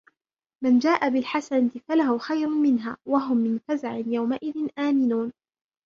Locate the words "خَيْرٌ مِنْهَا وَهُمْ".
2.17-3.37